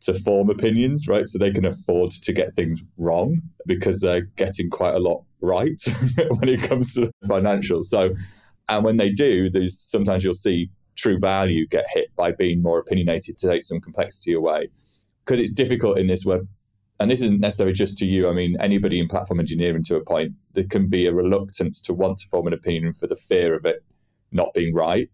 [0.00, 1.26] to form opinions, right?
[1.26, 5.80] So they can afford to get things wrong because they're getting quite a lot right
[6.28, 7.84] when it comes to financials.
[7.84, 8.14] So,
[8.68, 12.78] and when they do, there's sometimes you'll see true value get hit by being more
[12.78, 14.68] opinionated to take some complexity away.
[15.24, 16.46] Because it's difficult in this web,
[16.98, 18.28] and this isn't necessarily just to you.
[18.28, 21.92] I mean, anybody in platform engineering to a point, there can be a reluctance to
[21.92, 23.84] want to form an opinion for the fear of it
[24.32, 25.08] not being right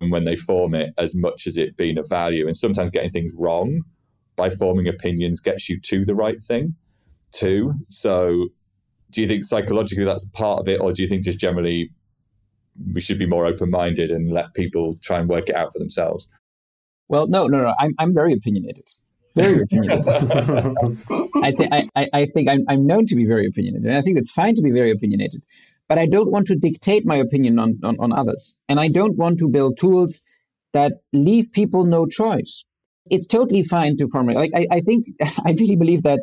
[0.00, 3.10] and when they form it as much as it being of value and sometimes getting
[3.10, 3.82] things wrong
[4.36, 6.74] by forming opinions gets you to the right thing
[7.32, 8.48] too so
[9.10, 11.90] do you think psychologically that's part of it or do you think just generally
[12.92, 16.28] we should be more open-minded and let people try and work it out for themselves
[17.08, 18.88] well no no no i'm, I'm very opinionated
[19.34, 20.06] very opinionated
[21.42, 24.18] I, th- I, I think I'm, I'm known to be very opinionated and i think
[24.18, 25.42] it's fine to be very opinionated
[25.88, 28.56] but I don't want to dictate my opinion on, on, on others.
[28.68, 30.22] And I don't want to build tools
[30.72, 32.64] that leave people no choice.
[33.10, 34.52] It's totally fine to formulate.
[34.52, 35.06] Like I, I think
[35.44, 36.20] I really believe that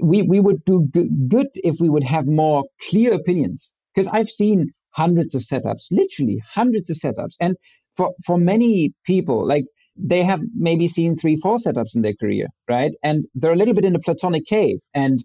[0.00, 0.88] we, we would do
[1.28, 3.74] good if we would have more clear opinions.
[3.94, 7.34] Because I've seen hundreds of setups, literally hundreds of setups.
[7.40, 7.56] And
[7.96, 9.64] for, for many people, like
[9.96, 12.92] they have maybe seen three, four setups in their career, right?
[13.02, 14.78] And they're a little bit in a platonic cave.
[14.94, 15.24] And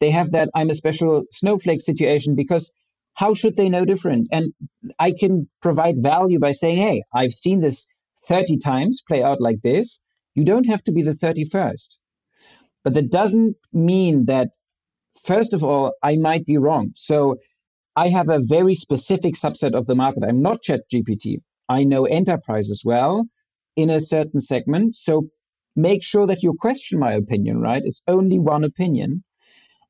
[0.00, 2.72] they have that I'm a special snowflake situation because
[3.14, 4.28] how should they know different?
[4.32, 4.52] And
[4.98, 7.86] I can provide value by saying, hey, I've seen this
[8.28, 10.00] 30 times play out like this.
[10.34, 11.88] You don't have to be the 31st.
[12.84, 14.48] But that doesn't mean that,
[15.24, 16.92] first of all, I might be wrong.
[16.96, 17.36] So
[17.96, 20.24] I have a very specific subset of the market.
[20.24, 21.40] I'm not ChatGPT.
[21.68, 23.26] I know enterprise as well
[23.76, 24.96] in a certain segment.
[24.96, 25.28] So
[25.76, 27.82] make sure that you question my opinion, right?
[27.84, 29.22] It's only one opinion.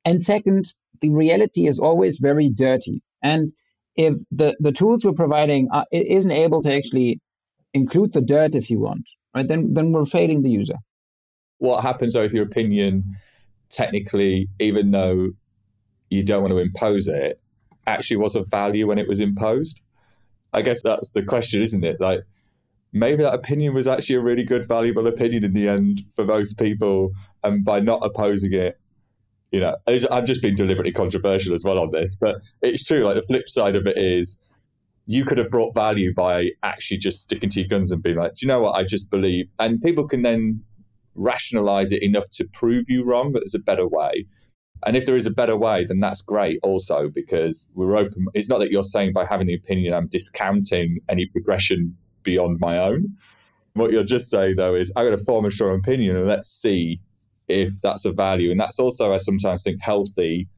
[0.04, 3.02] And second, the reality is always very dirty.
[3.22, 3.50] And
[3.96, 7.20] if the, the tools we're providing are, isn't able to actually
[7.72, 10.76] include the dirt, if you want, right, then, then we're failing the user.
[11.58, 13.04] What happens though if your opinion
[13.70, 15.30] technically, even though
[16.10, 17.40] you don't want to impose it,
[17.86, 19.82] actually was of value when it was imposed?
[20.52, 22.00] I guess that's the question, isn't it?
[22.00, 22.20] Like
[22.92, 26.58] maybe that opinion was actually a really good, valuable opinion in the end for most
[26.58, 27.10] people,
[27.42, 28.78] and by not opposing it,
[29.50, 33.04] you know, I've just been deliberately controversial as well on this, but it's true.
[33.04, 34.38] Like the flip side of it is,
[35.06, 38.34] you could have brought value by actually just sticking to your guns and being like,
[38.34, 38.74] do you know what?
[38.74, 40.64] I just believe, and people can then
[41.14, 44.26] rationalize it enough to prove you wrong that there's a better way.
[44.86, 48.26] And if there is a better way, then that's great also because we're open.
[48.34, 52.78] It's not that you're saying by having the opinion I'm discounting any progression beyond my
[52.78, 53.16] own.
[53.74, 56.48] What you're just saying though is I'm going to form a strong opinion and let's
[56.48, 57.00] see
[57.48, 58.50] if that's a value.
[58.50, 60.48] And that's also, I sometimes think, healthy.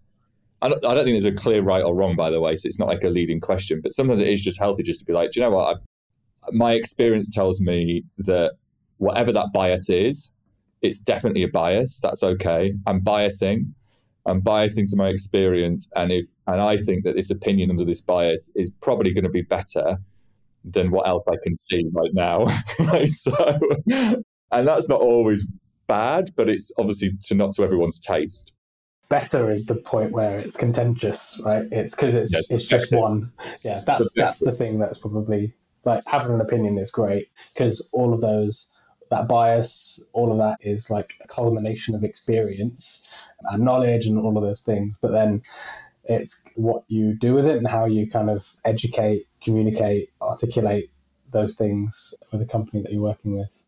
[0.62, 2.56] I don't, I don't think there's a clear right or wrong, by the way.
[2.56, 5.04] So it's not like a leading question, but sometimes it is just healthy just to
[5.04, 5.76] be like, do you know what?
[5.76, 8.52] I, my experience tells me that
[8.98, 10.32] whatever that bias is,
[10.82, 12.00] it's definitely a bias.
[12.00, 12.74] That's okay.
[12.86, 13.72] I'm biasing.
[14.26, 18.00] I'm biasing to my experience, and if and I think that this opinion under this
[18.00, 19.98] bias is probably going to be better
[20.64, 22.44] than what else I can see right now.
[22.80, 23.08] right?
[23.08, 25.46] So, and that's not always
[25.86, 28.52] bad, but it's obviously to not to everyone's taste.
[29.08, 31.66] Better is the point where it's contentious, right?
[31.70, 33.28] It's because it's it's just one.
[33.64, 35.52] Yeah, that's that's the thing that's probably
[35.84, 40.58] like having an opinion is great because all of those that bias, all of that
[40.60, 43.12] is like a culmination of experience
[43.50, 44.96] and knowledge and all of those things.
[45.00, 45.42] But then
[46.04, 50.90] it's what you do with it and how you kind of educate, communicate, articulate
[51.30, 53.64] those things with the company that you're working with.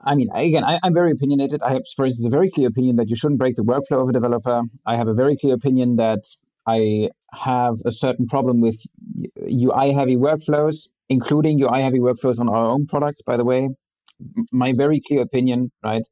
[0.00, 1.60] I mean, again, I, am very opinionated.
[1.62, 4.08] I have, for instance, a very clear opinion that you shouldn't break the workflow of
[4.08, 4.62] a developer.
[4.86, 6.24] I have a very clear opinion that
[6.66, 8.80] I have a certain problem with
[9.42, 13.70] UI heavy workflows, including UI heavy workflows on our own products, by the way.
[14.52, 16.06] My very clear opinion, right?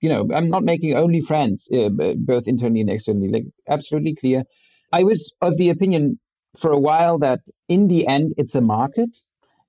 [0.00, 4.44] You know, I'm not making only friends, uh, both internally and externally, like absolutely clear.
[4.92, 6.18] I was of the opinion
[6.58, 9.16] for a while that in the end, it's a market,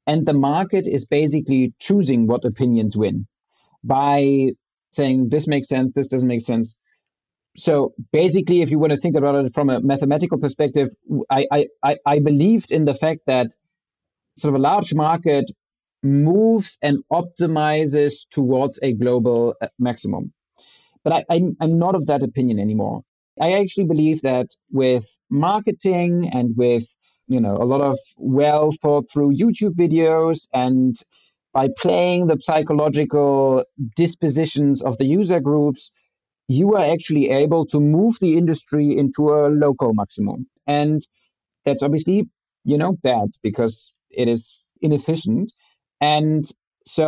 [0.08, 3.28] and the market is basically choosing what opinions win
[3.84, 4.50] by
[4.92, 6.78] saying this makes sense, this doesn't make sense.
[7.56, 10.90] So basically, if you want to think about it from a mathematical perspective,
[11.30, 13.48] I, I, I believed in the fact that
[14.38, 15.46] sort of a large market
[16.04, 20.34] moves and optimizes towards a global uh, maximum.
[21.04, 23.04] But I, I'm, I'm not of that opinion anymore.
[23.42, 26.86] I actually believe that with marketing and with
[27.28, 30.96] you know a lot of well thought through YouTube videos and
[31.54, 33.64] by playing the psychological
[33.96, 35.92] dispositions of the user groups,
[36.48, 40.48] you are actually able to move the industry into a local maximum.
[40.68, 41.02] And
[41.66, 42.30] that's obviously,
[42.66, 45.54] you know, bad because it is inefficient.
[46.04, 46.44] And
[46.86, 47.06] so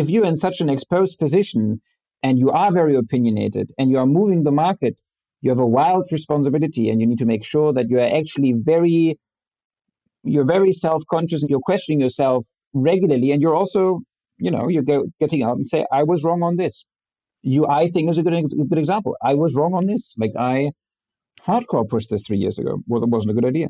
[0.00, 1.80] if you're in such an exposed position
[2.22, 4.94] and you are very opinionated and you are moving the market,
[5.42, 8.52] you have a wild responsibility and you need to make sure that you are actually
[8.52, 9.18] very
[10.22, 14.00] you're very self-conscious and you're questioning yourself regularly, and you're also,
[14.38, 16.84] you know, you're go, getting out and say, I was wrong on this.
[17.42, 19.16] You, I think, is a good, a good example.
[19.22, 20.14] I was wrong on this.
[20.18, 20.72] Like I
[21.46, 22.82] hardcore pushed this three years ago.
[22.86, 23.68] Well, it wasn't a good idea.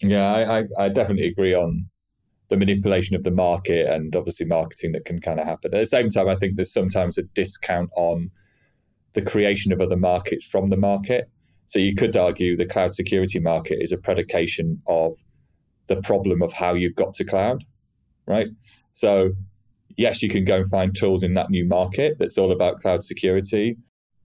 [0.00, 1.88] Yeah, I, I, I definitely agree on
[2.52, 5.74] the manipulation of the market and obviously marketing that can kind of happen.
[5.74, 8.30] At the same time, I think there's sometimes a discount on
[9.14, 11.30] the creation of other markets from the market.
[11.66, 15.16] So you could argue the cloud security market is a predication of
[15.88, 17.64] the problem of how you've got to cloud
[18.26, 18.48] right?
[18.92, 19.32] So,
[19.96, 23.04] yes, you can go and find tools in that new market that's all about cloud
[23.04, 23.76] security,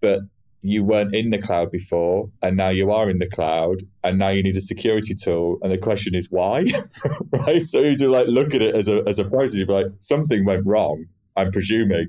[0.02, 0.20] but
[0.62, 4.30] you weren't in the cloud before and now you are in the cloud and now
[4.30, 6.66] you need a security tool and the question is why?
[7.32, 7.64] Right?
[7.64, 10.46] So you do like look at it as a as a process you're like something
[10.46, 12.08] went wrong i'm presuming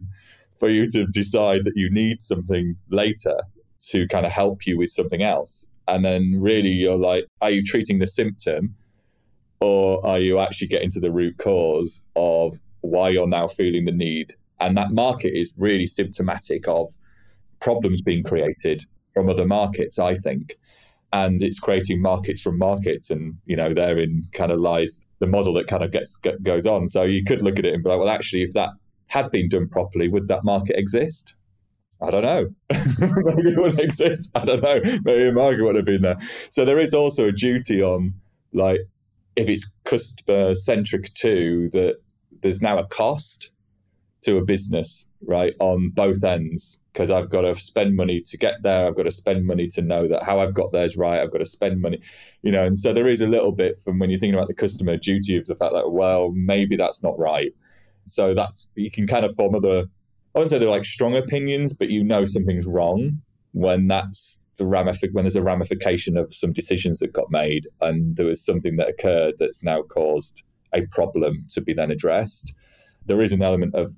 [0.59, 3.37] for you to decide that you need something later
[3.81, 5.67] to kind of help you with something else.
[5.87, 8.75] And then really you're like are you treating the symptom
[9.61, 13.93] or are you actually getting to the root cause of why you're now feeling the
[13.93, 14.35] need?
[14.61, 16.93] And that market is really symptomatic of
[17.61, 20.57] problems being created from other markets, I think.
[21.12, 25.55] And it's creating markets from markets, and you know therein kind of lies the model
[25.55, 26.87] that kind of gets goes on.
[26.88, 28.71] So you could look at it and be like, well, actually, if that
[29.07, 31.35] had been done properly, would that market exist?
[32.03, 32.49] I don't know.
[33.01, 34.31] Maybe it wouldn't exist.
[34.35, 34.81] I don't know.
[35.05, 36.18] Maybe a market would have been there.
[36.51, 38.12] So there is also a duty on
[38.53, 38.81] like
[39.38, 41.97] if it's customer centric too, that
[42.42, 43.51] there's now a cost
[44.23, 46.79] to a business, right, on both ends.
[46.99, 48.89] Because I've got to spend money to get there.
[48.89, 51.21] I've got to spend money to know that how I've got there is right.
[51.21, 52.01] I've got to spend money,
[52.43, 52.65] you know.
[52.65, 55.37] And so there is a little bit from when you're thinking about the customer duty
[55.37, 57.53] of the fact that, well, maybe that's not right.
[58.07, 59.85] So that's, you can kind of form other,
[60.35, 64.65] I wouldn't say they're like strong opinions, but you know something's wrong when that's the
[64.65, 68.77] ramific when there's a ramification of some decisions that got made and there was something
[68.77, 70.43] that occurred that's now caused
[70.75, 72.53] a problem to be then addressed.
[73.07, 73.97] There is an element of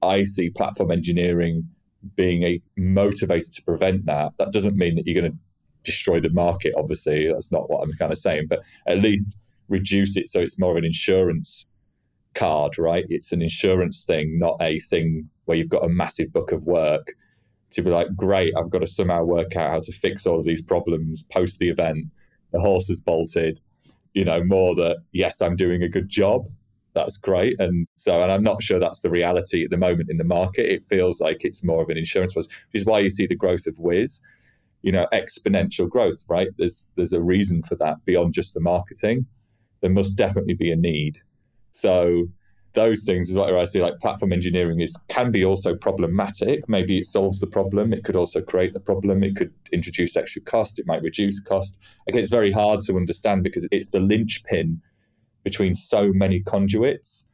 [0.00, 1.68] I see platform engineering
[2.14, 4.32] being a motivated to prevent that.
[4.38, 5.38] That doesn't mean that you're going to
[5.82, 7.32] destroy the market, obviously.
[7.32, 9.38] That's not what I'm kind of saying, but at least
[9.68, 11.66] reduce it so it's more of an insurance
[12.34, 13.04] card, right?
[13.08, 17.14] It's an insurance thing, not a thing where you've got a massive book of work
[17.70, 20.44] to be like, great, I've got to somehow work out how to fix all of
[20.44, 22.06] these problems post the event.
[22.52, 23.60] The horse has bolted,
[24.14, 26.48] you know, more that, yes, I'm doing a good job.
[26.96, 27.60] That's great.
[27.60, 30.72] And so, and I'm not sure that's the reality at the moment in the market.
[30.72, 33.36] It feels like it's more of an insurance was, which is why you see the
[33.36, 34.22] growth of Wiz,
[34.80, 36.48] you know, exponential growth, right?
[36.56, 39.26] There's there's a reason for that beyond just the marketing.
[39.82, 41.18] There must definitely be a need.
[41.72, 42.28] So
[42.72, 46.66] those things is what I see like platform engineering is can be also problematic.
[46.66, 47.92] Maybe it solves the problem.
[47.92, 49.22] It could also create the problem.
[49.22, 50.78] It could introduce extra cost.
[50.78, 51.78] It might reduce cost.
[52.08, 54.80] Again, it's very hard to understand because it's the linchpin
[55.46, 57.24] between so many conduits,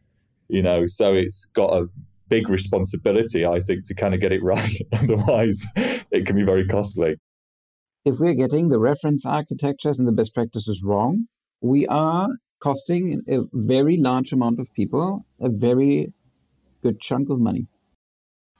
[0.49, 1.89] you know, so it's got a
[2.29, 4.79] big responsibility, I think, to kind of get it right.
[4.93, 5.65] Otherwise,
[6.11, 7.17] it can be very costly.
[8.05, 11.25] If we're getting the reference architectures and the best practices wrong,
[11.63, 12.29] we are
[12.61, 16.13] costing a very large amount of people a very
[16.83, 17.67] good chunk of money.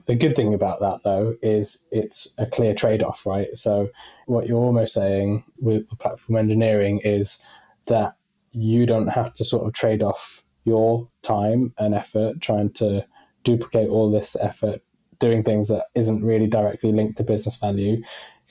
[0.07, 3.49] The good thing about that, though, is it's a clear trade off, right?
[3.55, 3.91] So,
[4.25, 7.43] what you're almost saying with platform engineering is
[7.87, 8.17] that
[8.53, 13.05] you don't have to sort of trade off your time and effort trying to
[13.45, 14.81] duplicate all this effort
[15.19, 18.03] doing things that isn't really directly linked to business value.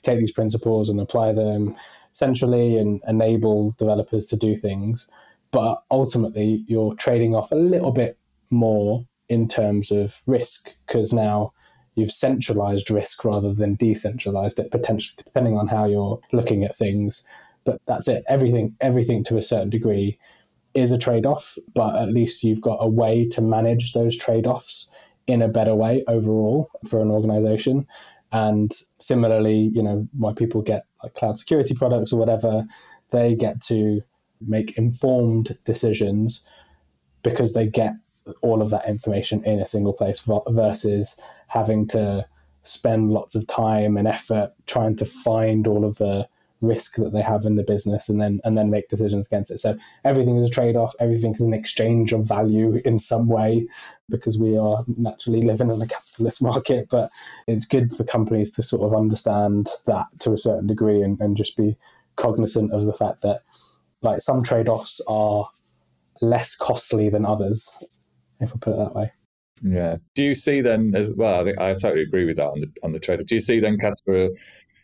[0.04, 1.76] take these principles and apply them
[2.12, 5.10] centrally and enable developers to do things
[5.52, 8.18] but ultimately you're trading off a little bit
[8.50, 11.52] more in terms of risk because now
[11.96, 17.26] you've centralized risk rather than decentralized it potentially depending on how you're looking at things
[17.63, 18.24] but that's it.
[18.30, 20.17] Everything everything to a certain degree
[20.74, 24.89] is a trade-off but at least you've got a way to manage those trade-offs
[25.28, 27.86] in a better way overall for an organization.
[28.32, 32.65] And similarly you know why people get like cloud security products or whatever
[33.12, 34.02] they get to
[34.47, 36.43] make informed decisions
[37.24, 37.93] because they get
[38.41, 42.26] all of that information in a single place versus having to
[42.63, 46.28] spend lots of time and effort trying to find all of the
[46.62, 49.60] risk that they have in the business and then and then make decisions against it
[49.60, 53.65] so everything is a trade-off everything is an exchange of value in some way
[54.10, 57.10] because we are naturally living in a capitalist market but
[57.47, 61.36] it's good for companies to sort of understand that to a certain degree and, and
[61.36, 61.76] just be
[62.15, 63.41] cognizant of the fact that
[64.02, 65.47] like some trade offs are
[66.21, 67.84] less costly than others,
[68.39, 69.12] if I put it that way.
[69.63, 69.97] Yeah.
[70.15, 71.41] Do you see then as well?
[71.41, 73.26] I think I totally agree with that on the on the trade.
[73.26, 74.30] Do you see then, Kaspar?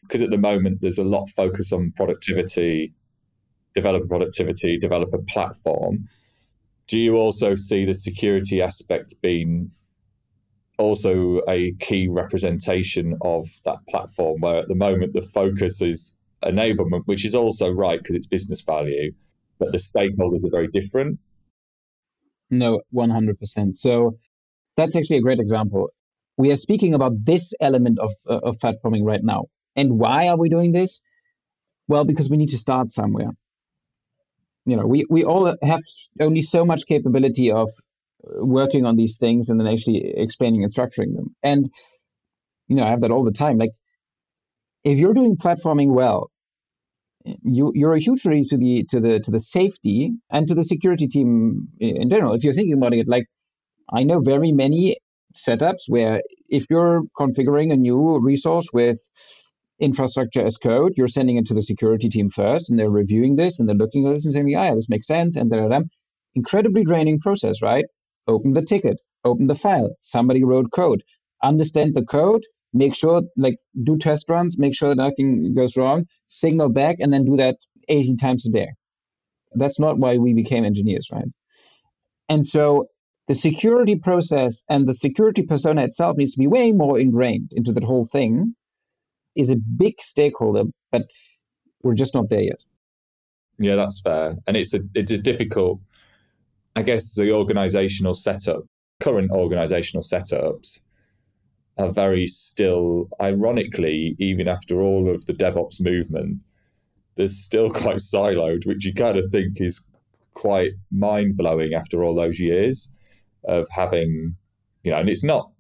[0.08, 2.94] Because at the moment there's a lot of focus on productivity,
[3.76, 6.08] developer productivity, developer platform.
[6.88, 9.72] Do you also see the security aspect being
[10.78, 14.42] also a key representation of that platform?
[14.42, 18.62] Where at the moment the focus is enablement, which is also right because it's business
[18.62, 19.12] value,
[19.60, 21.20] but the stakeholders are very different.
[22.50, 23.76] No, 100%.
[23.76, 24.18] So
[24.78, 25.90] that's actually a great example.
[26.38, 29.46] We are speaking about this element of, uh, of platforming right now.
[29.78, 31.02] And why are we doing this?
[31.88, 33.32] Well, because we need to start somewhere.
[34.66, 35.82] You know, we, we all have
[36.20, 40.74] only so much capability of uh, working on these things and then actually explaining and
[40.74, 41.36] structuring them.
[41.44, 41.70] And,
[42.68, 43.58] you know, I have that all the time.
[43.58, 43.72] Like,
[44.84, 46.32] if you're doing platforming well,
[47.44, 50.64] you you're a huge relief to the to the to the safety and to the
[50.64, 52.34] security team in general.
[52.34, 53.26] If you're thinking about it, like
[53.92, 54.98] I know very many
[55.36, 59.00] setups where if you're configuring a new resource with
[59.80, 63.60] infrastructure as code, you're sending it to the security team first, and they're reviewing this
[63.60, 65.90] and they're looking at this and saying, "Yeah, this makes sense." And then
[66.36, 67.86] incredibly draining process, right?
[68.28, 69.96] Open the ticket, open the file.
[70.02, 71.04] Somebody wrote code.
[71.44, 76.06] Understand the code, make sure like do test runs make sure that nothing goes wrong
[76.28, 78.68] signal back and then do that 80 times a day
[79.54, 81.28] that's not why we became engineers right
[82.30, 82.88] and so
[83.28, 87.72] the security process and the security persona itself needs to be way more ingrained into
[87.74, 88.54] that whole thing
[89.38, 91.04] is a big stakeholder but
[91.84, 92.64] we're just not there yet.
[93.60, 94.36] Yeah that's fair.
[94.48, 95.80] And it's a, it is difficult
[96.76, 98.64] i guess the organizational setup
[99.00, 100.82] current organizational setups
[101.78, 106.40] are very still, ironically, even after all of the DevOps movement,
[107.16, 109.84] they're still quite siloed, which you kind of think is
[110.34, 112.92] quite mind blowing after all those years
[113.48, 114.36] of having,
[114.84, 115.52] you know, and it's not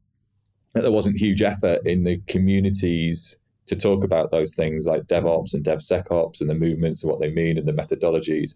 [0.73, 3.36] that there wasn't huge effort in the communities
[3.68, 7.30] to talk about those things like DevOps and DevSecOps and the movements and what they
[7.30, 8.55] mean and the methodologies.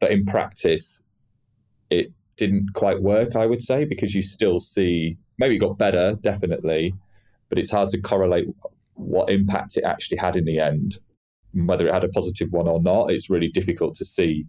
[0.00, 1.02] But in practice,
[1.90, 6.16] it didn't quite work, I would say, because you still see maybe it got better,
[6.20, 6.94] definitely,
[7.48, 8.46] but it's hard to correlate
[8.94, 10.98] what impact it actually had in the end.
[11.52, 14.44] Whether it had a positive one or not, it's really difficult to see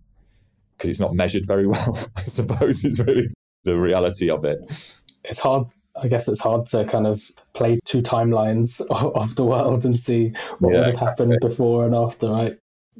[0.77, 1.97] because it's not measured very well.
[2.15, 3.27] I suppose is really
[3.63, 4.59] the reality of it.
[5.23, 5.67] It's hard.
[6.01, 7.21] I guess it's hard to kind of
[7.53, 11.95] play two timelines of the world and see what yeah, would have happened before and
[11.95, 12.57] after, right?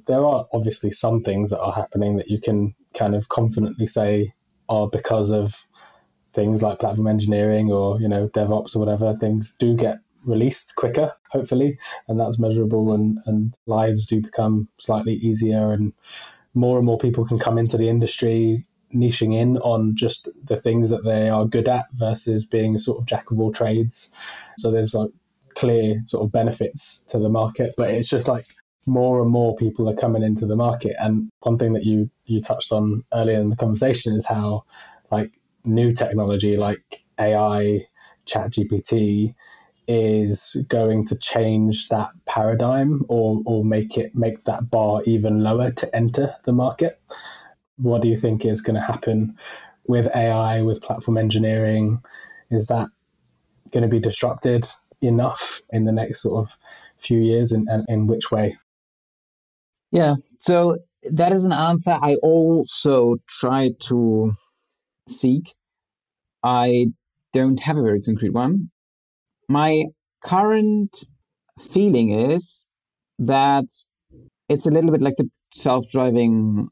[0.08, 4.34] There are obviously some things that are happening that you can kind of confidently say
[4.70, 5.68] are because of
[6.34, 9.16] things like platform engineering or, you know, DevOps or whatever.
[9.18, 11.78] Things do get released quicker, hopefully,
[12.08, 15.94] and that's measurable and, and lives do become slightly easier and
[16.54, 20.90] more and more people can come into the industry niching in on just the things
[20.90, 24.12] that they are good at versus being a sort of jack of all trades.
[24.58, 25.12] So there's like
[25.56, 28.44] clear sort of benefits to the market, but it's just like
[28.88, 30.96] more and more people are coming into the market.
[31.00, 34.64] And one thing that you you touched on earlier in the conversation is how
[35.12, 35.32] like
[35.66, 37.88] new technology like AI,
[38.26, 39.36] Chat GPT
[39.88, 45.72] is going to change that paradigm or or make it make that bar even lower
[45.72, 47.02] to enter the market
[47.82, 49.36] what do you think is going to happen
[49.88, 52.02] with AI, with platform engineering?
[52.50, 52.90] Is that
[53.72, 54.66] going to be disrupted
[55.02, 56.58] enough in the next sort of
[57.00, 58.58] few years, and, in which way?
[59.92, 64.34] Yeah, so that is an answer I also try to
[65.10, 65.54] seek.
[66.44, 66.88] I
[67.34, 68.70] don't have a very concrete one.
[69.50, 69.86] My
[70.24, 71.04] current
[71.60, 72.66] feeling is
[73.20, 73.66] that
[74.50, 76.70] it's a little bit like the self driving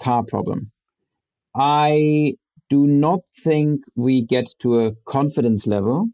[0.00, 0.70] car problem.
[1.54, 2.36] I
[2.70, 6.08] do not think we get to a confidence level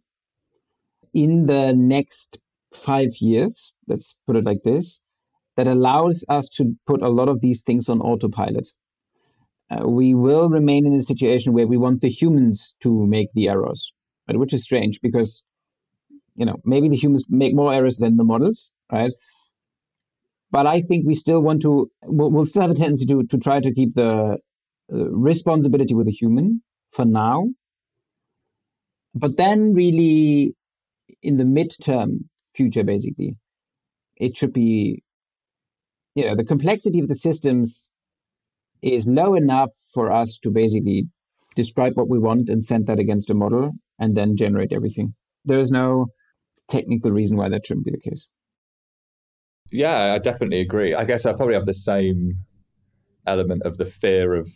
[1.14, 2.40] in the next
[2.72, 5.00] five years, let's put it like this,
[5.56, 8.68] that allows us to put a lot of these things on autopilot.
[9.70, 13.48] Uh, we will remain in a situation where we want the humans to make the
[13.48, 13.92] errors,
[14.28, 14.38] right?
[14.38, 15.44] which is strange because,
[16.36, 19.12] you know, maybe the humans make more errors than the models, right?
[20.50, 23.38] But I think we still want to, we'll, we'll still have a tendency to, to
[23.38, 24.38] try to keep the
[24.92, 27.48] uh, responsibility with the human for now.
[29.14, 30.54] But then, really,
[31.22, 32.24] in the midterm
[32.54, 33.36] future, basically,
[34.16, 35.02] it should be,
[36.14, 37.90] you know, the complexity of the systems
[38.82, 41.08] is low enough for us to basically
[41.56, 45.14] describe what we want and send that against a model and then generate everything.
[45.44, 46.06] There is no
[46.68, 48.28] technical reason why that shouldn't be the case.
[49.70, 50.94] Yeah, I definitely agree.
[50.94, 52.38] I guess I probably have the same
[53.26, 54.48] element of the fear of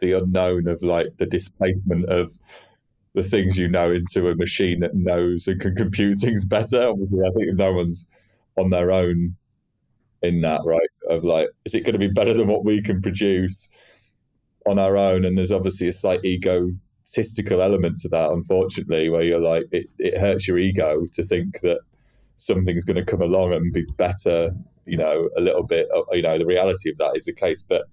[0.00, 2.38] the unknown, of like the displacement of
[3.14, 6.88] the things you know into a machine that knows and can compute things better.
[6.88, 8.06] Obviously, I think no one's
[8.58, 9.36] on their own
[10.22, 10.80] in that, right?
[11.10, 13.68] Of like, is it going to be better than what we can produce
[14.66, 15.24] on our own?
[15.24, 20.18] And there's obviously a slight egotistical element to that, unfortunately, where you're like, it, it
[20.18, 21.80] hurts your ego to think that
[22.36, 24.50] something's going to come along and be better.
[24.86, 25.88] You know, a little bit.
[25.94, 27.84] Uh, you know, the reality of that is the case, but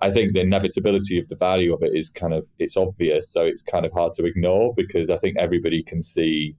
[0.00, 3.44] I think the inevitability of the value of it is kind of it's obvious, so
[3.44, 6.54] it's kind of hard to ignore because I think everybody can see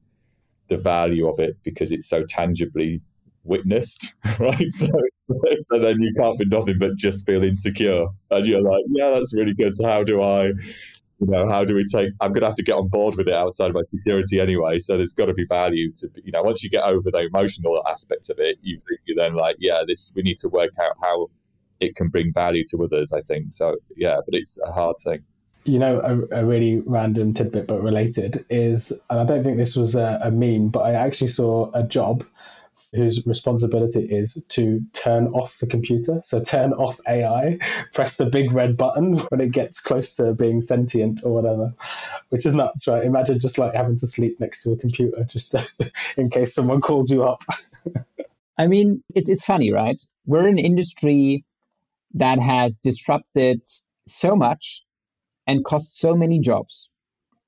[0.67, 3.01] the value of it because it's so tangibly
[3.43, 4.71] witnessed, right?
[4.71, 4.87] So,
[5.71, 9.33] so then you can't be nothing but just feel insecure, and you're like, yeah, that's
[9.35, 9.73] really good.
[9.75, 10.51] So how do I
[11.19, 12.11] you know, how do we take?
[12.21, 14.79] I'm going to have to get on board with it outside of my security anyway.
[14.79, 17.85] So there's got to be value to, you know, once you get over the emotional
[17.87, 21.27] aspect of it, you you then like, yeah, this we need to work out how
[21.79, 23.11] it can bring value to others.
[23.11, 23.75] I think so.
[23.97, 25.19] Yeah, but it's a hard thing.
[25.65, 29.75] You know, a, a really random tidbit but related is, and I don't think this
[29.75, 32.23] was a, a meme, but I actually saw a job
[32.93, 36.21] whose responsibility is to turn off the computer.
[36.23, 37.57] So turn off AI,
[37.93, 41.73] press the big red button when it gets close to being sentient or whatever,
[42.29, 43.03] which is nuts, right?
[43.03, 45.67] Imagine just like having to sleep next to a computer just to,
[46.17, 47.41] in case someone calls you up.
[48.57, 50.01] I mean, it's, it's funny, right?
[50.25, 51.45] We're an industry
[52.15, 53.61] that has disrupted
[54.07, 54.83] so much
[55.45, 56.89] and cost so many jobs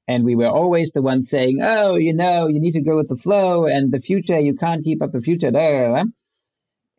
[0.08, 3.10] and we were always the ones saying, "Oh, you know, you need to go with
[3.10, 6.04] the flow, and the future you can't keep up the future." There,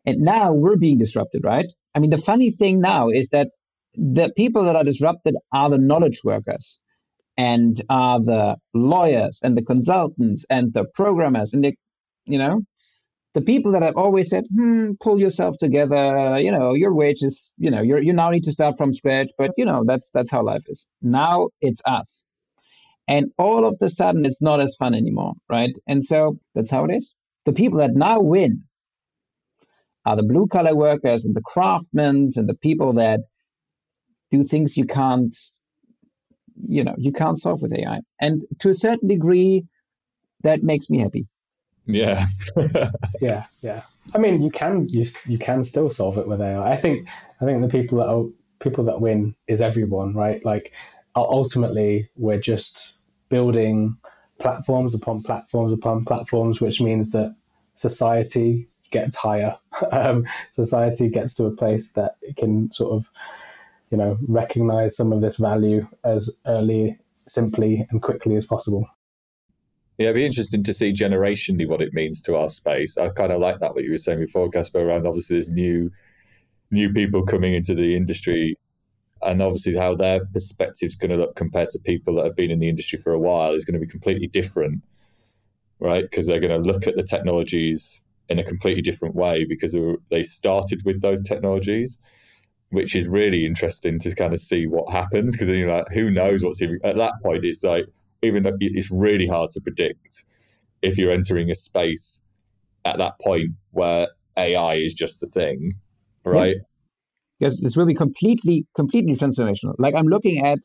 [0.05, 1.71] and now we're being disrupted, right?
[1.95, 3.49] I mean, the funny thing now is that
[3.95, 6.79] the people that are disrupted are the knowledge workers,
[7.37, 11.75] and are the lawyers and the consultants and the programmers and the,
[12.25, 12.61] you know,
[13.35, 17.71] the people that have always said, "Hmm, pull yourself together," you know, your wages, you
[17.71, 20.43] know, you you now need to start from scratch, but you know, that's that's how
[20.43, 20.89] life is.
[21.01, 22.23] Now it's us
[23.07, 25.77] and all of the sudden, it's not as fun anymore, right?
[25.87, 27.15] And so that's how it is.
[27.45, 28.63] The people that now win
[30.05, 33.21] are the blue collar workers and the craftsmen and the people that
[34.31, 35.35] do things you can't,
[36.67, 37.99] you know, you can't solve with AI.
[38.21, 39.65] And to a certain degree,
[40.43, 41.27] that makes me happy.
[41.85, 42.25] Yeah.
[43.21, 43.83] yeah, yeah.
[44.13, 46.71] I mean, you can you, you can still solve it with AI.
[46.71, 47.07] I think
[47.41, 48.25] I think the people that are,
[48.59, 50.43] people that win is everyone, right?
[50.45, 50.73] Like
[51.15, 52.93] ultimately we're just
[53.29, 53.97] building
[54.39, 57.35] platforms upon platforms upon platforms, which means that
[57.75, 59.57] society gets higher.
[59.91, 63.09] Um, society gets to a place that it can sort of,
[63.89, 66.97] you know, recognize some of this value as early,
[67.27, 68.87] simply, and quickly as possible.
[69.97, 72.97] Yeah, it'd be interesting to see generationally what it means to our space.
[72.97, 74.79] I kind of like that what you were saying before, Kaspar.
[74.79, 75.91] Around obviously there's new
[76.71, 78.57] new people coming into the industry,
[79.25, 82.59] and obviously how their perspective's going to look compared to people that have been in
[82.59, 84.83] the industry for a while is going to be completely different,
[85.79, 86.03] right?
[86.03, 89.75] Because they're going to look at the technologies in a completely different way because
[90.09, 92.01] they started with those technologies,
[92.69, 95.35] which is really interesting to kind of see what happens.
[95.35, 97.45] Because you're like, who knows what's even, at that point?
[97.45, 97.85] It's like
[98.21, 100.25] even though it's really hard to predict
[100.81, 102.21] if you're entering a space
[102.85, 104.07] at that point where
[104.37, 105.73] AI is just the thing,
[106.23, 106.57] right?
[107.39, 109.75] Yes, this will be completely, completely transformational.
[109.77, 110.59] Like I'm looking at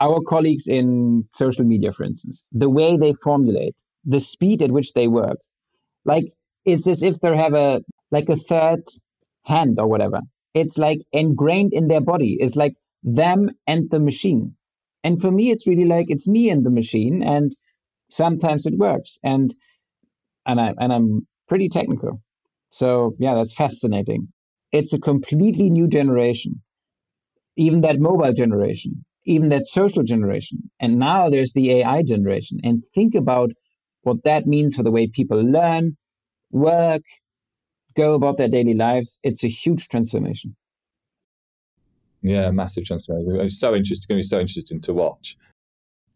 [0.00, 4.92] our colleagues in social media, for instance, the way they formulate, the speed at which
[4.92, 5.38] they work.
[6.04, 6.26] Like
[6.64, 8.84] it's as if they have a like a third
[9.44, 10.20] hand or whatever.
[10.54, 12.38] It's like ingrained in their body.
[12.40, 14.56] It's like them and the machine.
[15.04, 17.52] And for me, it's really like it's me and the machine, and
[18.10, 19.18] sometimes it works.
[19.24, 19.54] And
[20.46, 22.22] and I and I'm pretty technical,
[22.70, 24.28] so yeah, that's fascinating.
[24.74, 26.60] It's a completely new generation,
[27.56, 32.58] even that mobile generation, even that social generation, and now there's the AI generation.
[32.64, 33.52] And think about
[34.02, 35.96] what that means for the way people learn,
[36.50, 37.02] work,
[37.94, 39.20] go about their daily lives.
[39.22, 40.56] It's a huge transformation.
[42.22, 43.46] Yeah, massive transformation.
[43.46, 44.06] It's so interesting.
[44.08, 45.36] Going to be so interesting to watch.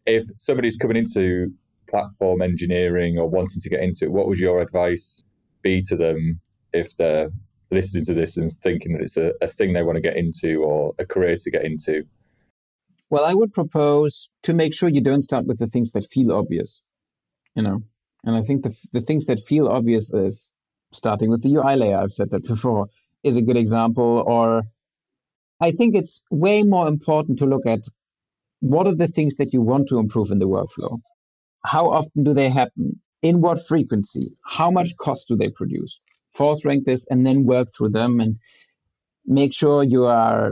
[0.05, 1.53] If somebody's coming into
[1.87, 5.23] platform engineering or wanting to get into it, what would your advice
[5.61, 6.41] be to them
[6.73, 7.29] if they're
[7.71, 10.63] listening to this and thinking that it's a, a thing they want to get into
[10.63, 12.03] or a career to get into?
[13.09, 16.31] Well, I would propose to make sure you don't start with the things that feel
[16.31, 16.81] obvious,
[17.55, 17.81] you know.
[18.23, 20.51] And I think the the things that feel obvious is
[20.91, 21.97] starting with the UI layer.
[21.97, 22.87] I've said that before
[23.23, 24.63] is a good example, or
[25.59, 27.81] I think it's way more important to look at
[28.61, 30.99] what are the things that you want to improve in the workflow?
[31.65, 33.01] How often do they happen?
[33.21, 34.31] In what frequency?
[34.45, 35.99] How much cost do they produce?
[36.33, 38.37] Force rank this and then work through them and
[39.25, 40.51] make sure you are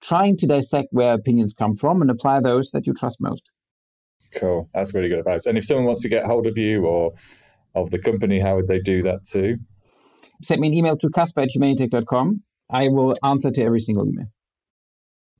[0.00, 3.48] trying to dissect where opinions come from and apply those that you trust most.
[4.34, 4.68] Cool.
[4.74, 5.46] That's really good advice.
[5.46, 7.12] And if someone wants to get hold of you or
[7.74, 9.58] of the company, how would they do that too?
[10.42, 12.42] Send me an email to kaspar at humanitec.com
[12.72, 14.26] I will answer to every single email.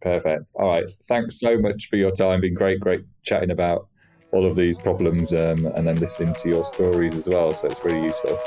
[0.00, 0.52] Perfect.
[0.54, 0.84] All right.
[1.06, 2.40] Thanks so much for your time.
[2.42, 3.88] Been great, great chatting about
[4.32, 7.52] all of these problems um, and then listening to your stories as well.
[7.54, 8.38] So it's really useful.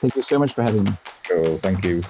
[0.00, 0.92] Thank you so much for having me.
[1.24, 1.58] Cool.
[1.58, 2.02] Thank you.